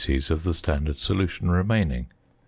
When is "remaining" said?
1.51-2.07